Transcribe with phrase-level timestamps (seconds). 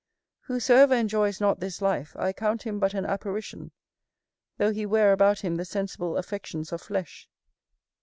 [0.47, 3.71] Whosoever enjoys not this life, I count him but an apparition,
[4.57, 7.29] though he wear about him the sensible affections of flesh.